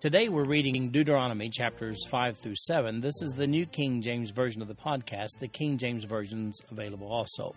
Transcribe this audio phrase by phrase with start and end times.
[0.00, 3.02] Today we're reading Deuteronomy chapters 5 through 7.
[3.02, 5.38] This is the New King James Version of the podcast.
[5.40, 7.54] The King James Version's available also.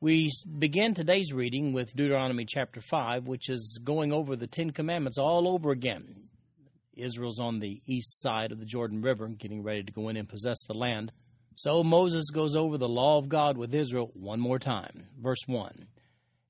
[0.00, 5.18] We begin today's reading with Deuteronomy chapter 5, which is going over the Ten Commandments
[5.18, 6.28] all over again.
[6.94, 10.28] Israel's on the east side of the Jordan River, getting ready to go in and
[10.28, 11.10] possess the land.
[11.56, 15.08] So Moses goes over the law of God with Israel one more time.
[15.20, 15.88] Verse 1.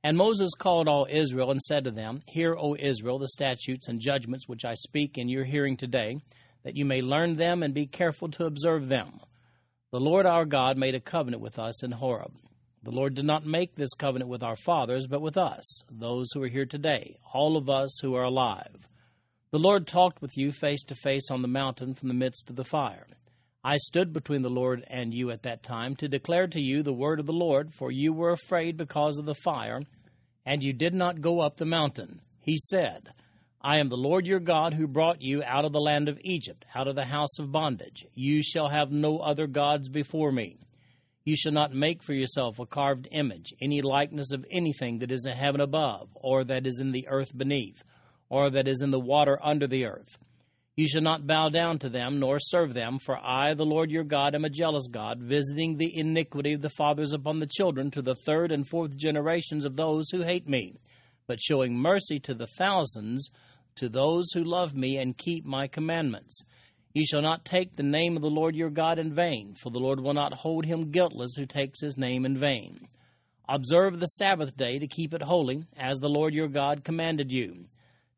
[0.04, 4.00] And Moses called all Israel and said to them, Hear, O Israel, the statutes and
[4.00, 6.18] judgments which I speak in your hearing today,
[6.62, 9.20] that you may learn them and be careful to observe them.
[9.90, 12.32] The Lord our God made a covenant with us in Horeb.
[12.84, 16.42] The Lord did not make this covenant with our fathers, but with us, those who
[16.42, 18.88] are here today, all of us who are alive.
[19.50, 22.56] The Lord talked with you face to face on the mountain from the midst of
[22.56, 23.06] the fire.
[23.68, 26.94] I stood between the Lord and you at that time to declare to you the
[26.94, 29.82] word of the Lord, for you were afraid because of the fire,
[30.46, 32.22] and you did not go up the mountain.
[32.40, 33.10] He said,
[33.60, 36.64] I am the Lord your God who brought you out of the land of Egypt,
[36.74, 38.06] out of the house of bondage.
[38.14, 40.60] You shall have no other gods before me.
[41.26, 45.26] You shall not make for yourself a carved image, any likeness of anything that is
[45.26, 47.84] in heaven above, or that is in the earth beneath
[48.30, 50.18] or that is in the water under the earth.
[50.78, 54.04] You shall not bow down to them, nor serve them, for I, the Lord your
[54.04, 58.00] God, am a jealous God, visiting the iniquity of the fathers upon the children to
[58.00, 60.76] the third and fourth generations of those who hate me,
[61.26, 63.28] but showing mercy to the thousands
[63.74, 66.42] to those who love me and keep my commandments.
[66.94, 69.80] You shall not take the name of the Lord your God in vain, for the
[69.80, 72.86] Lord will not hold him guiltless who takes his name in vain.
[73.48, 77.64] Observe the Sabbath day to keep it holy, as the Lord your God commanded you.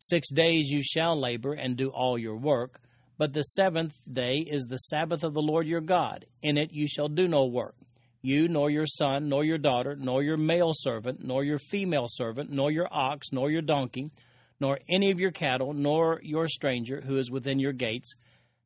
[0.03, 2.81] Six days you shall labor and do all your work,
[3.19, 6.25] but the seventh day is the Sabbath of the Lord your God.
[6.43, 7.75] In it you shall do no work.
[8.22, 12.50] You, nor your son, nor your daughter, nor your male servant, nor your female servant,
[12.50, 14.10] nor your ox, nor your donkey,
[14.59, 18.15] nor any of your cattle, nor your stranger who is within your gates,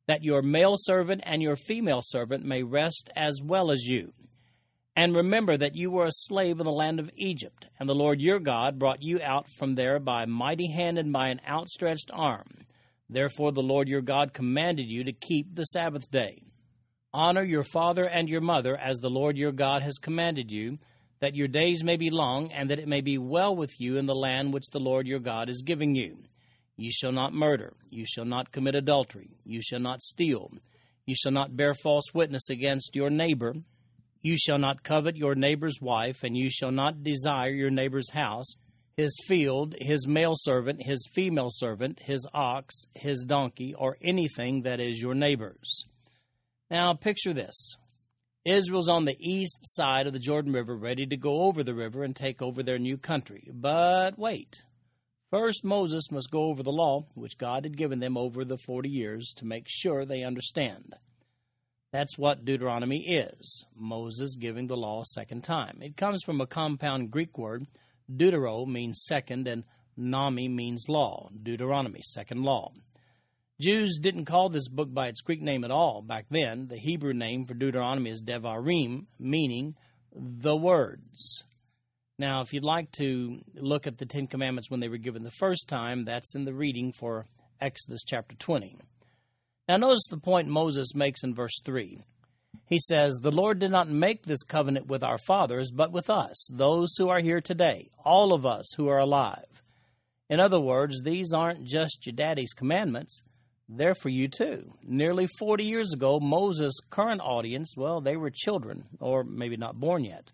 [0.07, 4.13] that your male servant and your female servant may rest as well as you
[4.95, 8.21] and remember that you were a slave in the land of Egypt, and the Lord
[8.21, 12.09] your God brought you out from there by a mighty hand and by an outstretched
[12.13, 12.47] arm.
[13.09, 16.41] Therefore the Lord your God commanded you to keep the Sabbath day.
[17.13, 20.79] Honor your father and your mother as the Lord your God has commanded you,
[21.19, 24.05] that your days may be long, and that it may be well with you in
[24.05, 26.23] the land which the Lord your God is giving you.
[26.77, 30.51] You shall not murder, you shall not commit adultery, you shall not steal,
[31.05, 33.55] you shall not bear false witness against your neighbor
[34.25, 38.55] you shall not covet your neighbor's wife, and you shall not desire your neighbor's house,
[38.97, 44.79] his field, his male servant, his female servant, his ox, his donkey, or anything that
[44.79, 45.85] is your neighbor's.
[46.71, 47.75] Now, picture this
[48.45, 52.03] Israel's on the east side of the Jordan River, ready to go over the river
[52.03, 53.47] and take over their new country.
[53.53, 54.63] But wait.
[55.29, 58.89] First, Moses must go over the law, which God had given them over the 40
[58.89, 60.95] years, to make sure they understand.
[61.95, 65.77] That's what Deuteronomy is Moses giving the law a second time.
[65.81, 67.67] It comes from a compound Greek word.
[68.13, 69.63] Deutero means second, and
[69.95, 71.29] Nami means law.
[71.41, 72.73] Deuteronomy, second law.
[73.61, 76.67] Jews didn't call this book by its Greek name at all back then.
[76.67, 79.75] The Hebrew name for Deuteronomy is Devarim, meaning
[80.13, 81.45] the words.
[82.19, 85.31] Now, if you'd like to look at the Ten Commandments when they were given the
[85.31, 87.25] first time, that's in the reading for
[87.61, 88.79] Exodus chapter 20.
[89.67, 91.99] Now, notice the point Moses makes in verse 3.
[92.67, 96.47] He says, The Lord did not make this covenant with our fathers, but with us,
[96.51, 99.63] those who are here today, all of us who are alive.
[100.29, 103.21] In other words, these aren't just your daddy's commandments,
[103.67, 104.73] they're for you too.
[104.83, 110.03] Nearly 40 years ago, Moses' current audience, well, they were children, or maybe not born
[110.03, 110.31] yet.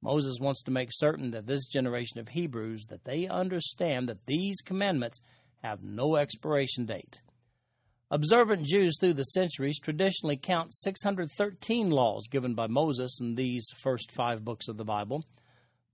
[0.00, 4.60] Moses wants to make certain that this generation of Hebrews that they understand that these
[4.60, 5.18] commandments
[5.62, 7.20] have no expiration date.
[8.10, 14.10] Observant Jews through the centuries traditionally count 613 laws given by Moses in these first
[14.12, 15.26] five books of the Bible.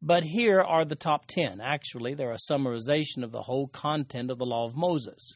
[0.00, 1.61] But here are the top 10.
[1.61, 5.34] Actually, they're a summarization of the whole content of the law of Moses.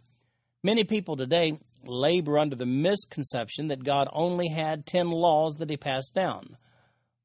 [0.63, 5.77] Many people today labor under the misconception that God only had 10 laws that he
[5.77, 6.57] passed down.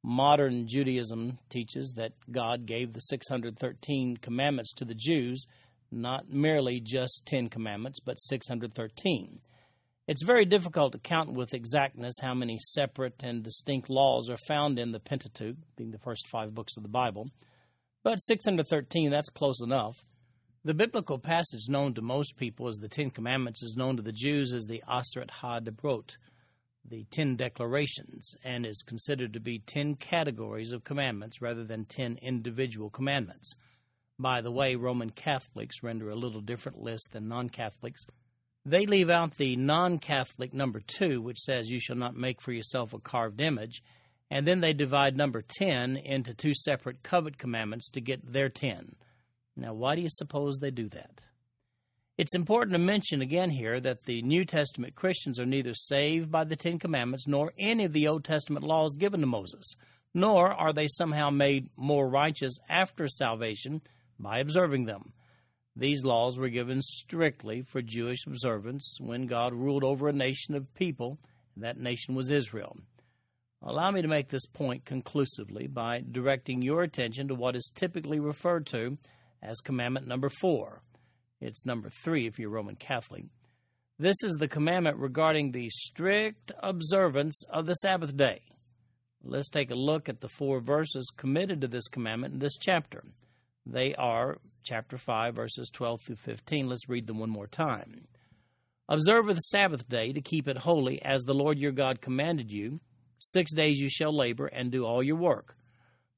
[0.01, 5.45] Modern Judaism teaches that God gave the 613 commandments to the Jews
[5.93, 9.39] not merely just 10 commandments, but 613.
[10.07, 14.77] It's very difficult to count with exactness how many separate and distinct laws are found
[14.77, 17.29] in the Pentateuch, being the first five books of the Bible,
[18.03, 20.03] but 613, that's close enough.
[20.65, 24.11] The biblical passage known to most people as the Ten Commandments is known to the
[24.11, 26.17] Jews as the Aseret HaDibrot,
[26.83, 32.17] the Ten Declarations, and is considered to be ten categories of commandments rather than ten
[32.21, 33.53] individual commandments.
[34.19, 38.05] By the way, Roman Catholics render a little different list than non Catholics.
[38.65, 42.51] They leave out the non Catholic number two, which says, You shall not make for
[42.53, 43.81] yourself a carved image.
[44.29, 48.95] And then they divide number 10 into two separate covet commandments to get their 10.
[49.55, 51.21] Now, why do you suppose they do that?
[52.17, 56.43] It's important to mention again here that the New Testament Christians are neither saved by
[56.43, 59.75] the Ten Commandments nor any of the Old Testament laws given to Moses,
[60.13, 63.81] nor are they somehow made more righteous after salvation
[64.23, 65.13] by observing them.
[65.75, 70.73] These laws were given strictly for Jewish observance when God ruled over a nation of
[70.73, 71.19] people,
[71.55, 72.77] and that nation was Israel.
[73.61, 78.19] Allow me to make this point conclusively by directing your attention to what is typically
[78.19, 78.97] referred to
[79.41, 80.81] as commandment number four.
[81.39, 83.25] It's number three if you're Roman Catholic.
[83.99, 88.41] This is the commandment regarding the strict observance of the Sabbath day.
[89.23, 93.03] Let's take a look at the four verses committed to this commandment in this chapter.
[93.65, 96.67] They are chapter 5, verses 12 through 15.
[96.67, 98.07] Let's read them one more time.
[98.89, 102.81] Observe the Sabbath day to keep it holy as the Lord your God commanded you.
[103.19, 105.55] Six days you shall labor and do all your work.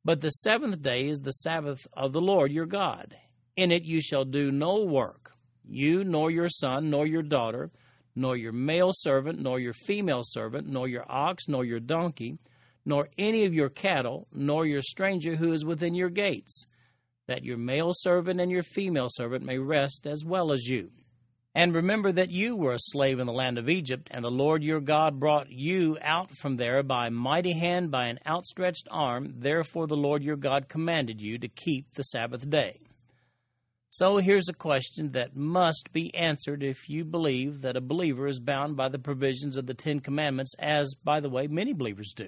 [0.04, 3.16] But the seventh day is the Sabbath of the Lord your God.
[3.56, 5.34] In it you shall do no work,
[5.64, 7.72] you, nor your son, nor your daughter,
[8.16, 12.40] nor your male servant, nor your female servant, nor your ox, nor your donkey,
[12.86, 16.66] nor any of your cattle, nor your stranger who is within your gates,
[17.28, 20.92] that your male servant and your female servant may rest as well as you.
[21.56, 24.62] And remember that you were a slave in the land of Egypt, and the Lord
[24.62, 29.36] your God brought you out from there by a mighty hand, by an outstretched arm.
[29.38, 32.82] Therefore, the Lord your God commanded you to keep the Sabbath day.
[33.90, 38.42] So, here's a question that must be answered if you believe that a believer is
[38.42, 42.28] bound by the provisions of the Ten Commandments, as, by the way, many believers do.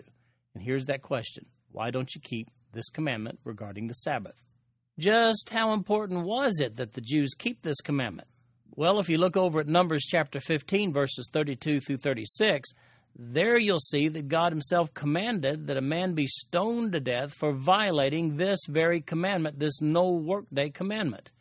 [0.56, 4.42] And here's that question Why don't you keep this commandment regarding the Sabbath?
[5.00, 8.28] Just how important was it that the Jews keep this commandment?
[8.76, 12.70] Well, if you look over at Numbers chapter 15, verses 32 through 36,
[13.16, 17.54] there you'll see that God Himself commanded that a man be stoned to death for
[17.54, 21.32] violating this very commandment, this no workday commandment.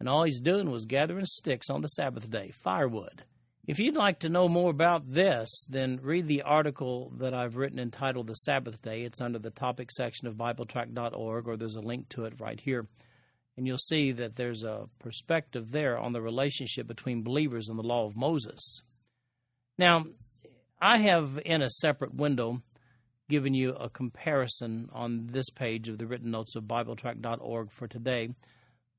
[0.00, 3.24] And all he's doing was gathering sticks on the Sabbath day, firewood.
[3.66, 7.78] If you'd like to know more about this, then read the article that I've written
[7.78, 9.02] entitled The Sabbath Day.
[9.02, 12.86] It's under the topic section of BibleTrack.org, or there's a link to it right here
[13.56, 17.82] and you'll see that there's a perspective there on the relationship between believers and the
[17.82, 18.82] law of Moses.
[19.78, 20.06] Now,
[20.80, 22.62] I have in a separate window
[23.28, 28.34] given you a comparison on this page of the written notes of BibleTrack.org for today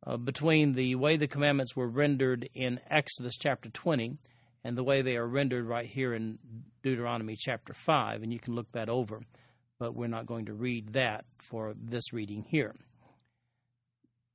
[0.07, 4.17] uh, between the way the commandments were rendered in Exodus chapter 20
[4.65, 6.39] and the way they are rendered right here in
[6.81, 9.21] Deuteronomy chapter 5, and you can look that over,
[9.77, 12.73] but we're not going to read that for this reading here.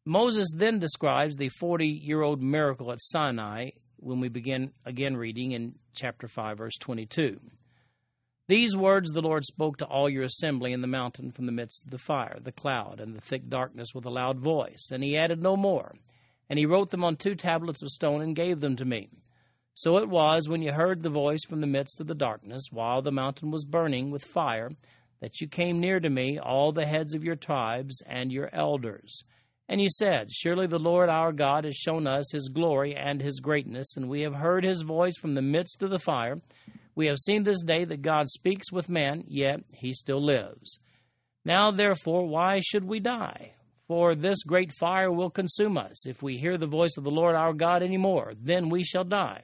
[0.06, 5.50] Moses then describes the 40 year old miracle at Sinai when we begin again reading
[5.50, 7.40] in chapter 5, verse 22.
[8.46, 11.84] These words the Lord spoke to all your assembly in the mountain from the midst
[11.84, 14.90] of the fire, the cloud, and the thick darkness with a loud voice.
[14.92, 15.92] And he added no more.
[16.48, 19.10] And he wrote them on two tablets of stone and gave them to me.
[19.74, 23.02] So it was when you heard the voice from the midst of the darkness, while
[23.02, 24.70] the mountain was burning with fire,
[25.20, 29.22] that you came near to me, all the heads of your tribes and your elders.
[29.68, 33.38] And you said, Surely the Lord our God has shown us his glory and his
[33.38, 36.36] greatness, and we have heard his voice from the midst of the fire.
[36.96, 40.78] We have seen this day that God speaks with man, yet he still lives.
[41.44, 43.52] Now, therefore, why should we die?
[43.86, 46.06] For this great fire will consume us.
[46.06, 49.04] If we hear the voice of the Lord our God any more, then we shall
[49.04, 49.42] die.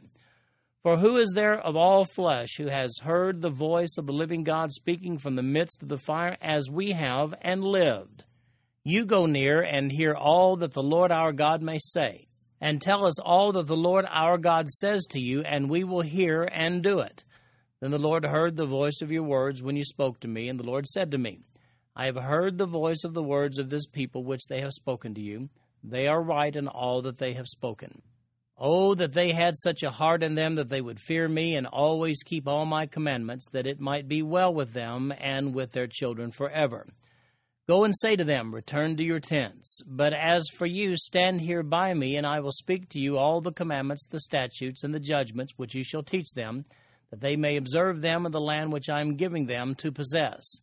[0.87, 4.45] For who is there of all flesh who has heard the voice of the living
[4.45, 8.23] God speaking from the midst of the fire as we have and lived?
[8.85, 12.29] You go near and hear all that the Lord our God may say,
[12.61, 16.03] and tell us all that the Lord our God says to you, and we will
[16.03, 17.25] hear and do it.
[17.81, 20.57] Then the Lord heard the voice of your words when you spoke to me, and
[20.57, 21.41] the Lord said to me,
[21.97, 25.15] I have heard the voice of the words of this people which they have spoken
[25.15, 25.49] to you.
[25.83, 28.03] They are right in all that they have spoken.
[28.59, 31.67] Oh, that they had such a heart in them that they would fear me and
[31.67, 35.87] always keep all my commandments, that it might be well with them and with their
[35.87, 36.87] children forever.
[37.69, 39.81] Go and say to them, Return to your tents.
[39.85, 43.41] But as for you, stand here by me, and I will speak to you all
[43.41, 46.65] the commandments, the statutes, and the judgments which you shall teach them,
[47.11, 50.61] that they may observe them in the land which I am giving them to possess.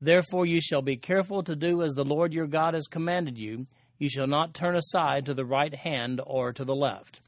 [0.00, 3.66] Therefore you shall be careful to do as the Lord your God has commanded you.
[3.98, 7.22] You shall not turn aside to the right hand or to the left.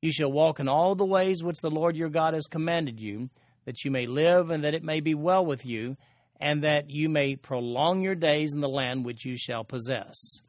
[0.00, 3.30] You shall walk in all the ways which the Lord your God has commanded you,
[3.64, 5.96] that you may live and that it may be well with you
[6.40, 10.40] and that you may prolong your days in the land which you shall possess.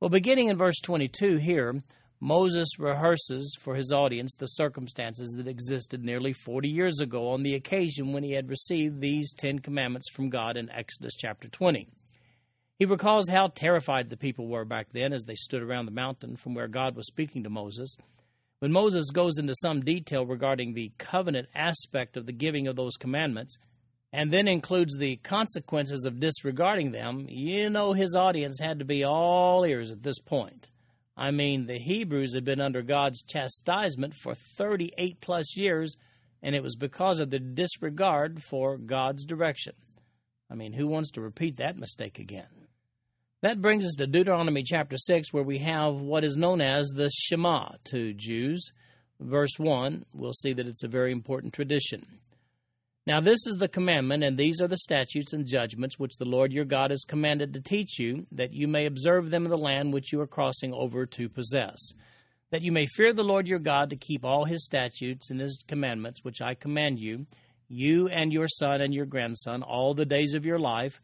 [0.00, 1.72] Well, beginning in verse 22 here,
[2.20, 7.54] Moses rehearses for his audience the circumstances that existed nearly 40 years ago on the
[7.54, 11.88] occasion when he had received these Ten Commandments from God in Exodus chapter 20.
[12.78, 16.36] He recalls how terrified the people were back then as they stood around the mountain
[16.36, 17.96] from where God was speaking to Moses.
[18.62, 22.96] When Moses goes into some detail regarding the covenant aspect of the giving of those
[22.96, 23.56] commandments,
[24.12, 29.02] and then includes the consequences of disregarding them, you know his audience had to be
[29.02, 30.70] all ears at this point.
[31.16, 35.96] I mean, the Hebrews had been under God's chastisement for 38 plus years,
[36.40, 39.72] and it was because of the disregard for God's direction.
[40.48, 42.61] I mean, who wants to repeat that mistake again?
[43.42, 47.10] That brings us to Deuteronomy chapter 6, where we have what is known as the
[47.10, 48.70] Shema to Jews.
[49.18, 52.06] Verse 1, we'll see that it's a very important tradition.
[53.04, 56.52] Now, this is the commandment, and these are the statutes and judgments which the Lord
[56.52, 59.92] your God has commanded to teach you, that you may observe them in the land
[59.92, 61.94] which you are crossing over to possess.
[62.52, 65.58] That you may fear the Lord your God to keep all his statutes and his
[65.66, 67.26] commandments which I command you,
[67.68, 71.00] you and your son and your grandson, all the days of your life,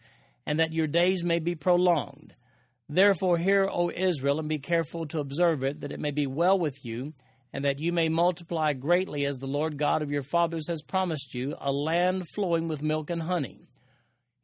[0.48, 2.34] and that your days may be prolonged.
[2.88, 6.58] Therefore, hear, O Israel, and be careful to observe it, that it may be well
[6.58, 7.12] with you
[7.52, 11.34] and that you may multiply greatly as the Lord God of your fathers has promised
[11.34, 13.68] you, a land flowing with milk and honey.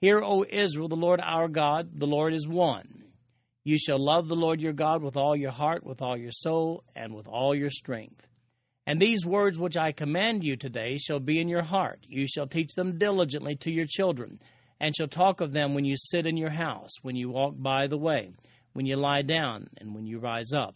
[0.02, 3.04] Hear, O Israel, the Lord our God, the Lord is one.
[3.64, 6.84] You shall love the Lord your God with all your heart, with all your soul,
[6.94, 8.26] and with all your strength.
[8.86, 12.00] And these words which I command you today shall be in your heart.
[12.06, 14.38] You shall teach them diligently to your children,
[14.84, 17.86] and shall talk of them when you sit in your house, when you walk by
[17.86, 18.32] the way,
[18.72, 20.74] when you lie down, and when you rise up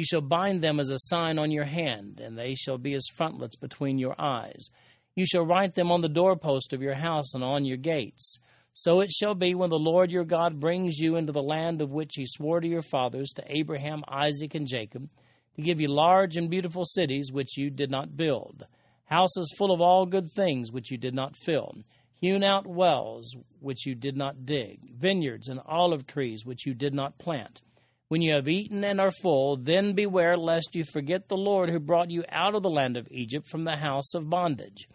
[0.00, 3.04] you shall bind them as a sign on your hand, and they shall be as
[3.16, 4.68] frontlets between your eyes.
[5.14, 8.38] You shall write them on the doorpost of your house and on your gates.
[8.72, 11.90] So it shall be when the Lord your God brings you into the land of
[11.90, 15.10] which he swore to your fathers, to Abraham, Isaac, and Jacob,
[15.56, 18.64] to give you large and beautiful cities which you did not build,
[19.04, 21.74] houses full of all good things which you did not fill,
[22.20, 26.94] hewn out wells which you did not dig, vineyards and olive trees which you did
[26.94, 27.62] not plant
[28.10, 31.78] when you have eaten and are full, then beware lest you forget the Lord who
[31.78, 34.88] brought you out of the land of Egypt from the house of bondage.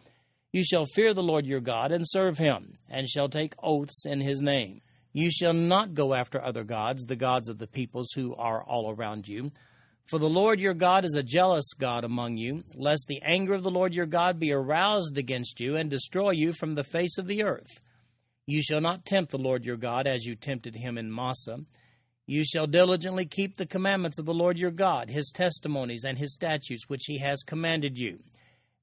[0.52, 4.20] You shall fear the Lord your God and serve him, and shall take oaths in
[4.20, 4.82] his name.
[5.14, 8.92] You shall not go after other gods, the gods of the peoples who are all
[8.92, 9.50] around you.
[10.06, 13.64] For the Lord your God is a jealous God among you, lest the anger of
[13.64, 17.28] the Lord your God be aroused against you and destroy you from the face of
[17.28, 17.82] the earth.
[18.46, 21.60] You shall not tempt the Lord your God as you tempted him in Massah
[22.28, 26.34] you shall diligently keep the commandments of the Lord your God, his testimonies, and his
[26.34, 28.18] statutes, which he has commanded you.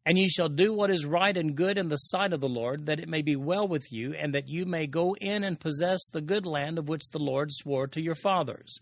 [0.07, 2.87] And ye shall do what is right and good in the sight of the Lord,
[2.87, 6.00] that it may be well with you, and that you may go in and possess
[6.09, 8.79] the good land of which the Lord swore to your fathers,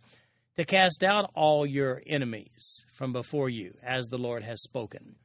[0.61, 5.17] to cast out all your enemies from before you, as the Lord has spoken.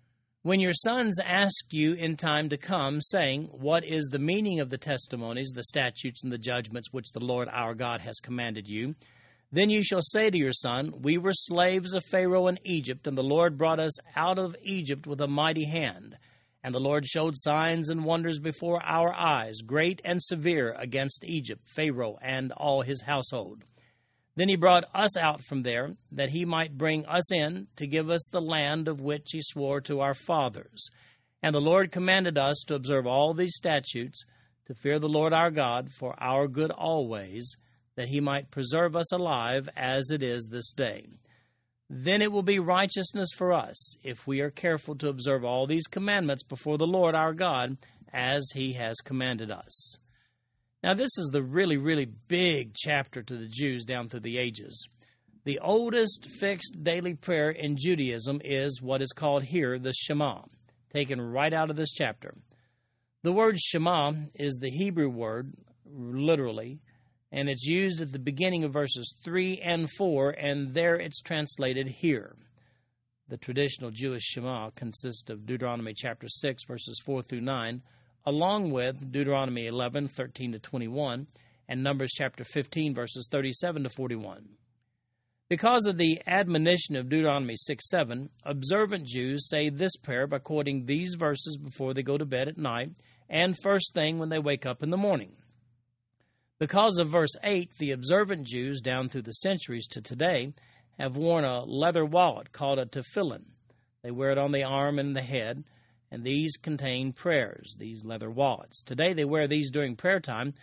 [0.43, 4.69] When your sons ask you in time to come, saying, What is the meaning of
[4.69, 8.95] the testimonies, the statutes, and the judgments which the Lord our God has commanded you?
[9.51, 13.17] Then you shall say to your son, We were slaves of Pharaoh in Egypt, and
[13.17, 16.15] the Lord brought us out of Egypt with a mighty hand.
[16.63, 21.67] And the Lord showed signs and wonders before our eyes, great and severe, against Egypt,
[21.75, 23.65] Pharaoh, and all his household.
[24.35, 28.09] Then he brought us out from there, that he might bring us in to give
[28.09, 30.89] us the land of which he swore to our fathers.
[31.41, 34.25] And the Lord commanded us to observe all these statutes,
[34.67, 37.55] to fear the Lord our God for our good always
[37.95, 41.05] that he might preserve us alive as it is this day.
[41.89, 45.87] Then it will be righteousness for us if we are careful to observe all these
[45.87, 47.77] commandments before the Lord our God
[48.11, 49.97] as he has commanded us.
[50.85, 54.87] Now, this is the really, really big chapter to the Jews down through the ages.
[55.43, 60.41] The oldest fixed daily prayer in Judaism is what is called here the Shema,
[60.93, 62.35] taken right out of this chapter.
[63.23, 65.53] The word Shema is the Hebrew word,
[65.91, 66.81] literally,
[67.31, 71.87] and it's used at the beginning of verses 3 and 4, and there it's translated
[71.87, 72.35] here.
[73.27, 77.81] The traditional Jewish Shema consists of Deuteronomy chapter 6, verses 4 through 9,
[78.25, 81.27] along with Deuteronomy 11, 13 to 21,
[81.67, 84.47] and Numbers chapter 15, verses 37 to 41.
[85.47, 90.85] Because of the admonition of Deuteronomy 6 7, observant Jews say this prayer by quoting
[90.85, 92.89] these verses before they go to bed at night
[93.29, 95.33] and first thing when they wake up in the morning.
[96.57, 100.53] Because of verse 8, the observant Jews down through the centuries to today
[100.97, 103.43] have worn a leather wallet called a tefillin.
[104.01, 105.63] They wear it on the arm and the head,
[106.11, 108.81] and these contain prayers, these leather wallets.
[108.83, 110.53] Today they wear these during prayer time,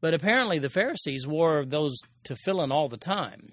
[0.00, 3.52] but apparently the Pharisees wore those tefillin all the time.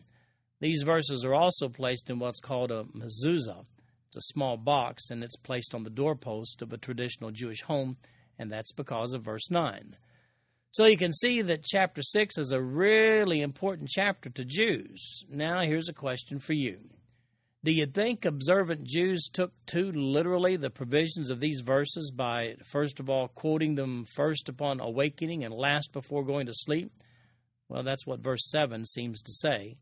[0.61, 3.65] These verses are also placed in what's called a mezuzah.
[4.07, 7.97] It's a small box, and it's placed on the doorpost of a traditional Jewish home,
[8.39, 9.95] and that's because of verse 9.
[10.71, 15.23] So you can see that chapter 6 is a really important chapter to Jews.
[15.29, 16.79] Now, here's a question for you
[17.61, 23.01] Do you think observant Jews took too literally the provisions of these verses by, first
[23.01, 26.89] of all, quoting them first upon awakening and last before going to sleep?
[27.67, 29.75] Well, that's what verse 7 seems to say.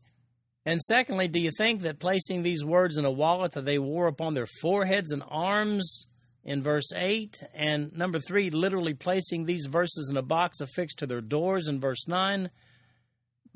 [0.66, 4.08] And secondly, do you think that placing these words in a wallet that they wore
[4.08, 6.06] upon their foreheads and arms
[6.42, 11.06] in verse 8, and number 3, literally placing these verses in a box affixed to
[11.06, 12.50] their doors in verse 9,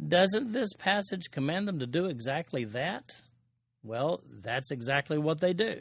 [0.09, 3.11] doesn't this passage command them to do exactly that?
[3.83, 5.81] Well, that's exactly what they do.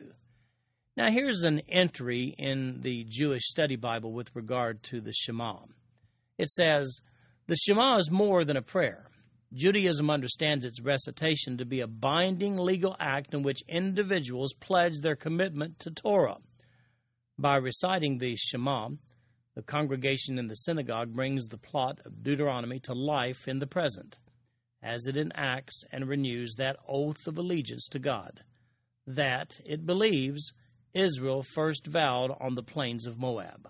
[0.98, 5.58] Now, here's an entry in the Jewish Study Bible with regard to the Shema.
[6.38, 7.00] It says,
[7.48, 9.08] The Shema is more than a prayer.
[9.54, 15.16] Judaism understands its recitation to be a binding legal act in which individuals pledge their
[15.16, 16.38] commitment to Torah.
[17.38, 18.90] By reciting the Shema,
[19.56, 24.18] the congregation in the synagogue brings the plot of Deuteronomy to life in the present,
[24.84, 28.44] as it enacts and renews that oath of allegiance to God
[29.08, 30.52] that, it believes,
[30.94, 33.70] Israel first vowed on the plains of Moab.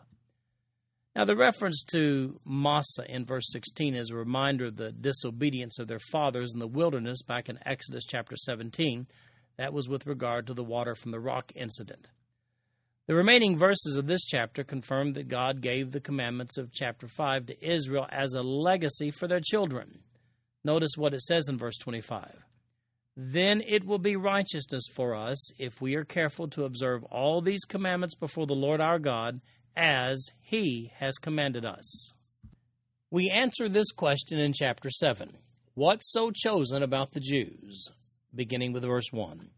[1.16, 5.88] Now, the reference to Massah in verse 16 is a reminder of the disobedience of
[5.88, 9.08] their fathers in the wilderness back in Exodus chapter 17.
[9.58, 12.08] That was with regard to the water from the rock incident.
[13.08, 17.48] The remaining verses of this chapter confirm that God gave the commandments of chapter 5
[17.48, 20.00] to Israel as a legacy for their children.
[20.64, 22.36] Notice what it says in verse 25.
[23.18, 27.66] Then it will be righteousness for us if we are careful to observe all these
[27.66, 29.42] commandments before the Lord our God
[29.76, 32.12] as he has commanded us.
[33.10, 35.36] We answer this question in chapter 7.
[35.74, 37.90] What's so chosen about the Jews?
[38.34, 39.50] Beginning with verse 1.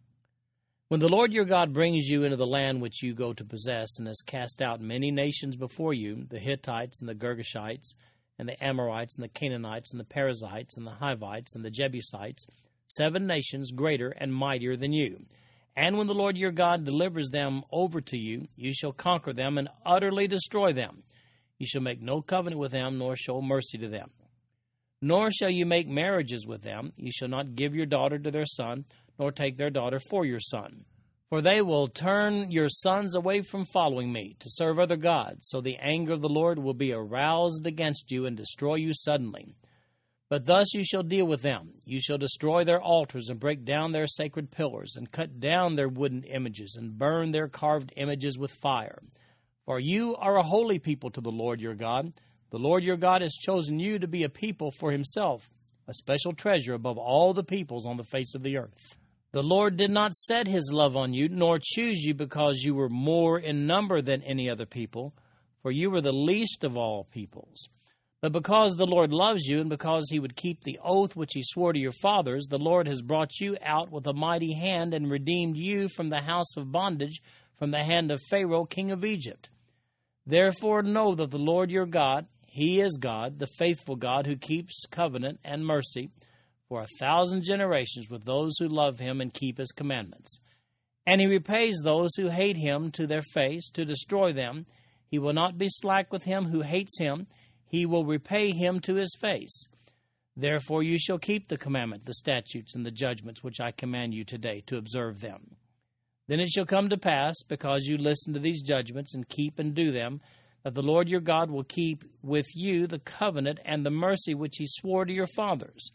[0.89, 3.97] When the Lord your God brings you into the land which you go to possess,
[3.97, 7.93] and has cast out many nations before you the Hittites, and the Girgashites,
[8.39, 12.45] and the Amorites, and the Canaanites, and the Perizzites, and the Hivites, and the Jebusites,
[12.87, 15.25] seven nations greater and mightier than you
[15.75, 19.57] and when the Lord your God delivers them over to you, you shall conquer them
[19.57, 21.03] and utterly destroy them.
[21.57, 24.11] You shall make no covenant with them, nor show mercy to them.
[25.01, 26.93] Nor shall you make marriages with them.
[26.95, 28.85] You shall not give your daughter to their son,
[29.17, 30.85] nor take their daughter for your son.
[31.33, 35.61] For they will turn your sons away from following me to serve other gods, so
[35.61, 39.55] the anger of the Lord will be aroused against you and destroy you suddenly.
[40.29, 41.73] But thus you shall deal with them.
[41.87, 45.89] You shall destroy their altars and break down their sacred pillars, and cut down their
[45.89, 49.01] wooden images, and burn their carved images with fire.
[49.65, 52.13] For you are a holy people to the Lord your God.
[52.51, 55.49] The Lord your God has chosen you to be a people for himself,
[55.87, 58.99] a special treasure above all the peoples on the face of the earth.
[59.33, 62.87] The Lord did not set his love on you, nor choose you because you were
[62.87, 65.15] more in number than any other people,
[65.63, 67.67] for you were the least of all peoples.
[68.21, 71.41] But because the Lord loves you, and because he would keep the oath which he
[71.43, 75.09] swore to your fathers, the Lord has brought you out with a mighty hand and
[75.09, 77.19] redeemed you from the house of bondage,
[77.57, 79.49] from the hand of Pharaoh, king of Egypt.
[80.27, 84.85] Therefore know that the Lord your God, he is God, the faithful God who keeps
[84.91, 86.11] covenant and mercy
[86.69, 90.39] for a thousand generations with those who love him and keep his commandments.
[91.05, 94.65] And he repays those who hate him to their face, to destroy them.
[95.09, 97.27] He will not be slack with him who hates him
[97.73, 99.67] he will repay him to his face.
[100.37, 104.23] Therefore you shall keep the commandment, the statutes, and the judgments which I command you
[104.23, 105.55] today, to observe them.
[106.27, 109.73] Then it shall come to pass, because you listen to these judgments and keep and
[109.73, 110.21] do them,
[110.63, 114.57] that the Lord your God will keep with you the covenant and the mercy which
[114.57, 115.89] he swore to your fathers.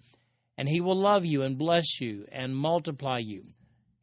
[0.59, 3.47] And he will love you and bless you and multiply you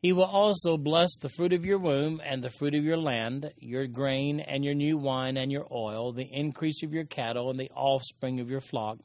[0.06, 3.52] he will also bless the fruit of your womb and the fruit of your land,
[3.58, 7.60] your grain and your new wine and your oil, the increase of your cattle and
[7.60, 9.00] the offspring of your flock,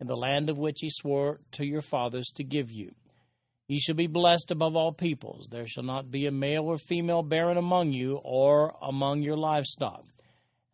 [0.00, 2.94] in the land of which he swore to your fathers to give you.
[3.66, 5.48] Ye shall be blessed above all peoples.
[5.50, 10.04] There shall not be a male or female barren among you or among your livestock.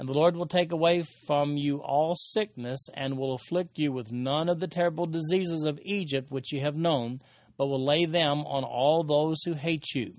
[0.01, 4.11] And the Lord will take away from you all sickness, and will afflict you with
[4.11, 7.21] none of the terrible diseases of Egypt which you have known,
[7.59, 10.15] but will lay them on all those who hate you.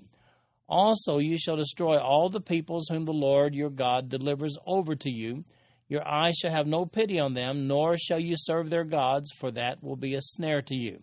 [0.70, 5.10] Also, you shall destroy all the peoples whom the Lord your God delivers over to
[5.10, 5.44] you.
[5.90, 9.50] Your eyes shall have no pity on them, nor shall you serve their gods, for
[9.50, 11.00] that will be a snare to you.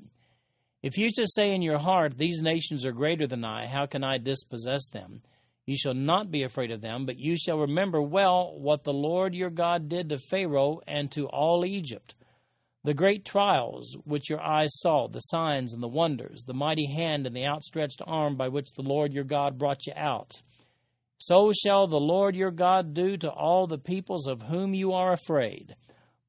[0.85, 4.05] If you shall say in your heart, These nations are greater than I, how can
[4.05, 5.23] I dispossess them?
[5.69, 9.35] You shall not be afraid of them, but you shall remember well what the Lord
[9.35, 12.15] your God did to Pharaoh and to all Egypt.
[12.85, 17.27] The great trials which your eyes saw, the signs and the wonders, the mighty hand
[17.27, 20.41] and the outstretched arm by which the Lord your God brought you out.
[21.19, 25.13] So shall the Lord your God do to all the peoples of whom you are
[25.13, 25.77] afraid.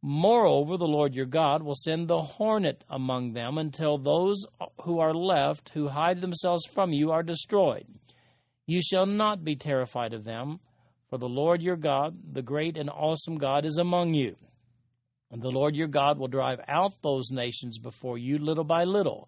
[0.01, 4.45] Moreover, the Lord your God will send the hornet among them until those
[4.81, 7.87] who are left, who hide themselves from you, are destroyed.
[8.69, 10.59] You shall not be terrified of them,
[11.09, 14.35] for the Lord your God, the great and awesome God, is among you.
[15.31, 19.27] And the Lord your God will drive out those nations before you little by little.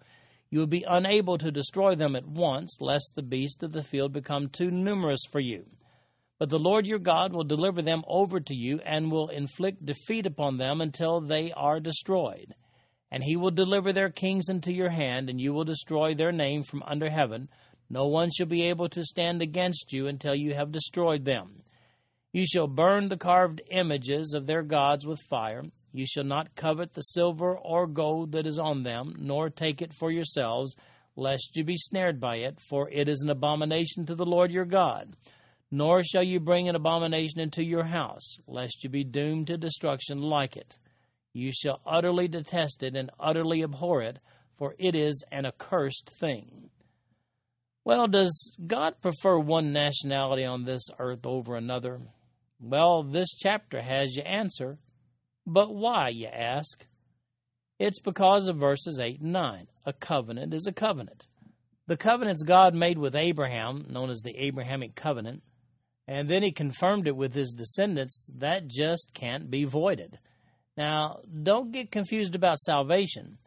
[0.51, 4.13] You will be unable to destroy them at once, lest the beasts of the field
[4.13, 5.65] become too numerous for you.
[6.38, 10.27] But the Lord your God will deliver them over to you, and will inflict defeat
[10.27, 12.54] upon them until they are destroyed.
[13.10, 16.62] And he will deliver their kings into your hand, and you will destroy their name
[16.62, 17.49] from under heaven
[17.91, 21.62] no one shall be able to stand against you until you have destroyed them.
[22.32, 25.63] You shall burn the carved images of their gods with fire.
[25.91, 29.91] You shall not covet the silver or gold that is on them, nor take it
[29.91, 30.73] for yourselves,
[31.17, 34.63] lest you be snared by it, for it is an abomination to the Lord your
[34.63, 35.17] God.
[35.69, 40.21] Nor shall you bring an abomination into your house, lest you be doomed to destruction
[40.21, 40.80] like it.
[41.34, 44.19] You shall utterly detest it and utterly abhor it,
[44.58, 46.69] for it is an accursed thing.
[47.83, 51.99] Well, does God prefer one nationality on this earth over another?
[52.59, 54.77] Well, this chapter has your answer.
[55.47, 56.85] But why, you ask?
[57.79, 59.67] It's because of verses 8 and 9.
[59.85, 61.25] A covenant is a covenant.
[61.87, 65.41] The covenants God made with Abraham, known as the Abrahamic covenant,
[66.07, 70.19] and then he confirmed it with his descendants, that just can't be voided.
[70.77, 73.39] Now, don't get confused about salvation.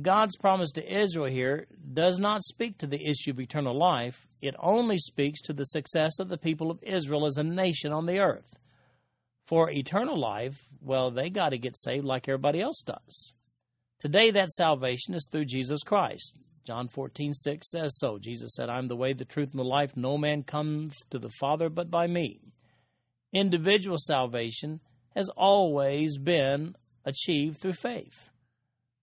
[0.00, 4.26] God's promise to Israel here does not speak to the issue of eternal life.
[4.40, 8.06] It only speaks to the success of the people of Israel as a nation on
[8.06, 8.56] the earth.
[9.46, 13.34] For eternal life, well, they got to get saved like everybody else does.
[13.98, 16.34] Today, that salvation is through Jesus Christ.
[16.64, 18.18] John 14, 6 says so.
[18.18, 19.96] Jesus said, I'm the way, the truth, and the life.
[19.96, 22.40] No man comes to the Father but by me.
[23.32, 24.80] Individual salvation
[25.16, 28.30] has always been achieved through faith.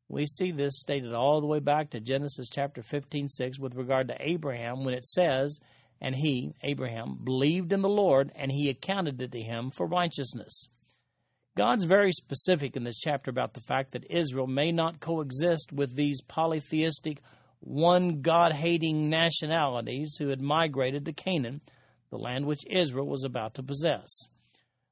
[0.10, 4.08] We see this stated all the way back to Genesis chapter 15, 6, with regard
[4.08, 5.60] to Abraham, when it says,
[6.00, 10.70] And he, Abraham, believed in the Lord, and he accounted it to him for righteousness.
[11.58, 15.96] God's very specific in this chapter about the fact that Israel may not coexist with
[15.96, 17.22] these polytheistic,
[17.60, 21.62] one God hating nationalities who had migrated to Canaan,
[22.12, 24.30] the land which Israel was about to possess.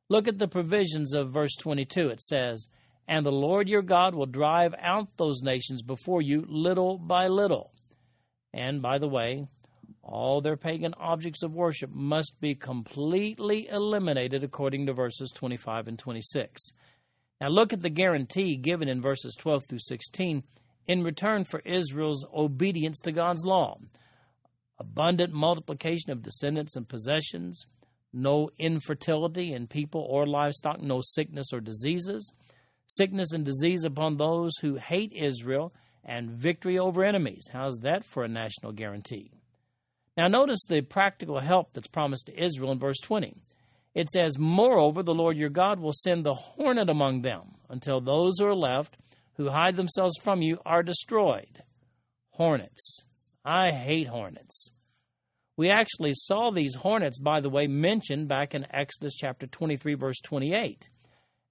[0.09, 2.09] Look at the provisions of verse 22.
[2.09, 2.67] It says,
[3.07, 7.71] and the Lord your God will drive out those nations before you little by little.
[8.53, 9.47] And by the way,
[10.01, 15.99] all their pagan objects of worship must be completely eliminated according to verses 25 and
[15.99, 16.71] 26.
[17.41, 20.43] Now look at the guarantee given in verses 12 through 16
[20.87, 23.77] in return for Israel's obedience to God's law
[24.77, 27.65] abundant multiplication of descendants and possessions,
[28.11, 32.33] no infertility in people or livestock, no sickness or diseases
[32.87, 37.49] sickness and disease upon those who hate Israel, and victory over enemies.
[37.51, 39.31] How's that for a national guarantee?
[40.15, 43.35] Now, notice the practical help that's promised to Israel in verse 20.
[43.93, 48.37] It says, Moreover, the Lord your God will send the hornet among them until those
[48.37, 48.97] who are left,
[49.33, 51.63] who hide themselves from you, are destroyed.
[52.31, 53.05] Hornets.
[53.43, 54.71] I hate hornets.
[55.57, 60.19] We actually saw these hornets, by the way, mentioned back in Exodus chapter 23, verse
[60.21, 60.89] 28.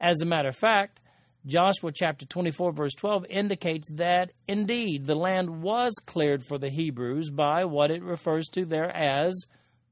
[0.00, 1.00] As a matter of fact,
[1.46, 7.30] Joshua chapter 24, verse 12 indicates that indeed the land was cleared for the Hebrews
[7.30, 9.44] by what it refers to there as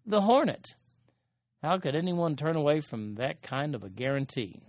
[0.07, 0.75] the hornet.
[1.63, 4.63] How could anyone turn away from that kind of a guarantee?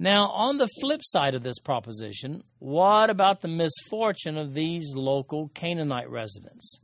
[0.00, 5.48] Now, on the flip side of this proposition, what about the misfortune of these local
[5.54, 6.78] Canaanite residents?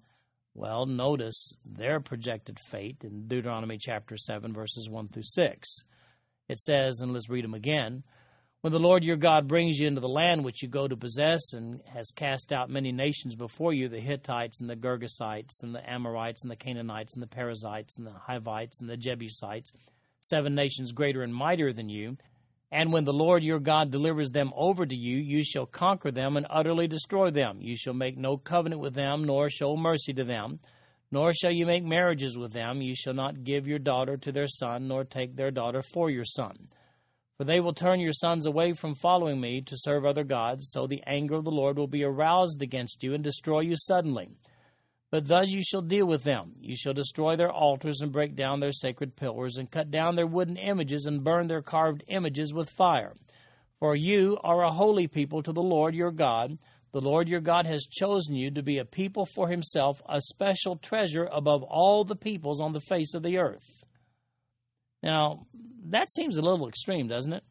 [0.52, 5.68] Well, notice their projected fate in Deuteronomy chapter 7, verses 1 through 6.
[6.48, 8.04] It says, and let's read them again
[8.64, 11.52] when the Lord your God brings you into the land which you go to possess
[11.52, 15.86] and has cast out many nations before you the Hittites and the Girgashites and the
[15.86, 19.70] Amorites and the Canaanites and the Perizzites and the Hivites and the Jebusites,
[20.20, 22.16] seven nations greater and mightier than you.
[22.72, 26.38] And when the Lord your God delivers them over to you, you shall conquer them
[26.38, 27.58] and utterly destroy them.
[27.60, 30.58] You shall make no covenant with them, nor show mercy to them,
[31.10, 32.80] nor shall you make marriages with them.
[32.80, 36.24] You shall not give your daughter to their son, nor take their daughter for your
[36.24, 36.56] son.
[37.36, 40.86] For they will turn your sons away from following me to serve other gods, so
[40.86, 44.38] the anger of the Lord will be aroused against you and destroy you suddenly.
[45.10, 46.54] But thus you shall deal with them.
[46.60, 50.26] You shall destroy their altars and break down their sacred pillars, and cut down their
[50.26, 53.14] wooden images and burn their carved images with fire.
[53.80, 56.58] For you are a holy people to the Lord your God.
[56.92, 60.76] The Lord your God has chosen you to be a people for himself, a special
[60.76, 63.83] treasure above all the peoples on the face of the earth.
[65.04, 65.46] Now,
[65.90, 67.44] that seems a little extreme, doesn't it?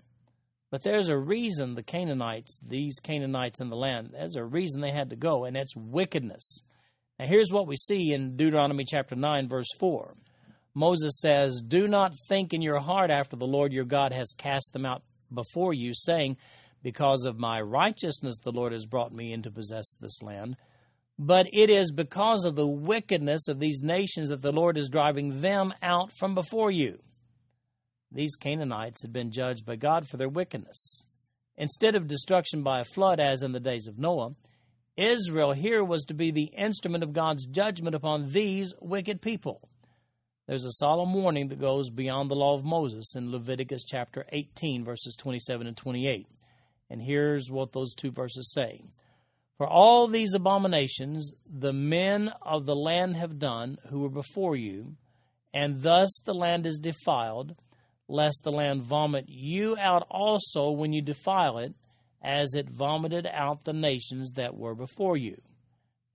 [0.72, 4.92] But there's a reason the Canaanites, these Canaanites in the land, there's a reason they
[4.92, 6.62] had to go, and it's wickedness.
[7.20, 10.16] Now, here's what we see in Deuteronomy chapter 9, verse 4.
[10.74, 14.74] Moses says, Do not think in your heart after the Lord your God has cast
[14.74, 16.38] them out before you, saying,
[16.82, 20.58] Because of my righteousness the Lord has brought me in to possess this land.
[21.20, 25.42] But it is because of the wickedness of these nations that the Lord is driving
[25.42, 26.98] them out from before you.
[28.14, 31.04] These Canaanites had been judged by God for their wickedness.
[31.58, 34.36] Instead of destruction by a flood, as in the days of Noah,
[34.96, 39.68] Israel here was to be the instrument of God's judgment upon these wicked people.
[40.48, 44.84] There's a solemn warning that goes beyond the law of Moses in Leviticus chapter 18,
[44.84, 46.28] verses 27 and 28.
[46.90, 48.82] And here's what those two verses say
[49.58, 54.96] For all these abominations the men of the land have done who were before you,
[55.54, 57.56] and thus the land is defiled,
[58.08, 61.74] lest the land vomit you out also when you defile it
[62.24, 65.42] as it vomited out the nations that were before you.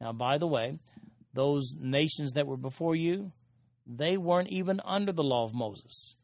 [0.01, 0.79] Now, by the way,
[1.35, 3.33] those nations that were before you,
[3.87, 6.15] they weren't even under the law of Moses.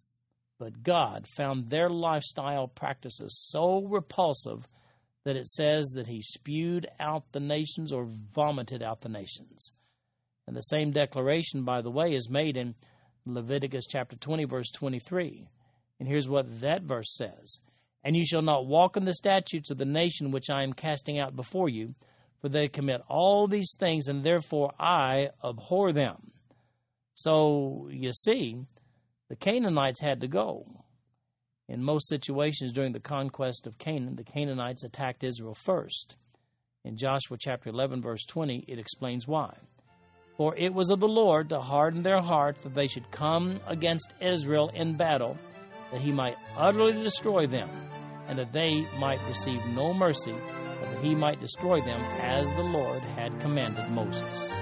[0.59, 4.69] But God found their lifestyle practices so repulsive
[5.25, 9.73] that it says that He spewed out the nations or vomited out the nations.
[10.47, 12.75] And the same declaration, by the way, is made in
[13.27, 15.49] Leviticus chapter 20, verse 23.
[16.01, 17.61] And here's what that verse says
[18.05, 21.19] and you shall not walk in the statutes of the nation which I am casting
[21.19, 21.95] out before you,
[22.41, 26.31] for they commit all these things, and therefore I abhor them.
[27.15, 28.59] So, you see,
[29.31, 30.85] the Canaanites had to go.
[31.67, 36.17] In most situations during the conquest of Canaan, the Canaanites attacked Israel first.
[36.85, 39.57] In Joshua chapter 11, verse 20, it explains why.
[40.37, 44.13] For it was of the Lord to harden their hearts that they should come against
[44.21, 45.39] Israel in battle,
[45.93, 47.71] that he might utterly destroy them
[48.27, 50.35] and that they might receive no mercy,
[50.81, 54.59] but that he might destroy them as the Lord had commanded Moses.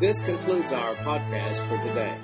[0.00, 2.16] This concludes our podcast for today.